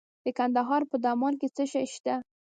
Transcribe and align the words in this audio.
د 0.25 0.27
کندهار 0.37 0.81
په 0.91 0.95
دامان 1.03 1.33
کې 1.39 1.47
څه 1.55 1.63
شی 1.71 1.85
شته؟ 1.93 2.15